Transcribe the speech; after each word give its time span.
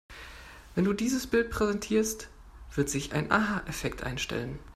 Wenn 0.73 0.85
du 0.85 0.93
dieses 0.93 1.27
Bild 1.27 1.51
präsentierst, 1.51 2.27
wird 2.73 2.89
sich 2.89 3.13
ein 3.13 3.31
Aha-Effekt 3.31 4.01
einstellen. 4.01 4.57